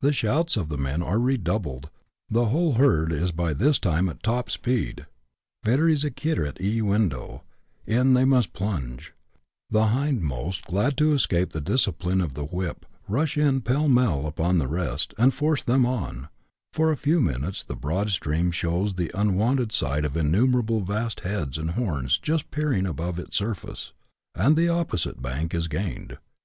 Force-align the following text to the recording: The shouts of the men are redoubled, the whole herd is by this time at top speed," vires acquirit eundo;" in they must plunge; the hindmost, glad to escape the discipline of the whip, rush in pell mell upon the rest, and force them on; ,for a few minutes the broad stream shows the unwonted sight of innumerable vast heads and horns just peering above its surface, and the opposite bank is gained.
The 0.00 0.12
shouts 0.12 0.56
of 0.56 0.68
the 0.68 0.76
men 0.76 1.00
are 1.00 1.20
redoubled, 1.20 1.90
the 2.28 2.46
whole 2.46 2.72
herd 2.72 3.12
is 3.12 3.30
by 3.30 3.54
this 3.54 3.78
time 3.78 4.08
at 4.08 4.20
top 4.20 4.50
speed," 4.50 5.06
vires 5.64 6.02
acquirit 6.02 6.58
eundo;" 6.58 7.42
in 8.00 8.14
they 8.14 8.24
must 8.24 8.52
plunge; 8.52 9.14
the 9.70 9.86
hindmost, 9.86 10.64
glad 10.64 10.96
to 10.96 11.12
escape 11.12 11.50
the 11.52 11.60
discipline 11.60 12.20
of 12.20 12.34
the 12.34 12.42
whip, 12.44 12.84
rush 13.06 13.38
in 13.38 13.60
pell 13.60 13.86
mell 13.86 14.26
upon 14.26 14.58
the 14.58 14.66
rest, 14.66 15.14
and 15.16 15.34
force 15.34 15.62
them 15.62 15.86
on; 15.86 16.30
,for 16.72 16.90
a 16.90 16.96
few 16.96 17.20
minutes 17.20 17.62
the 17.62 17.76
broad 17.76 18.10
stream 18.10 18.50
shows 18.50 18.96
the 18.96 19.12
unwonted 19.14 19.70
sight 19.70 20.04
of 20.04 20.16
innumerable 20.16 20.80
vast 20.80 21.20
heads 21.20 21.56
and 21.56 21.70
horns 21.70 22.18
just 22.18 22.50
peering 22.50 22.86
above 22.88 23.20
its 23.20 23.36
surface, 23.36 23.92
and 24.34 24.56
the 24.56 24.68
opposite 24.68 25.22
bank 25.22 25.54
is 25.54 25.68
gained. 25.68 26.18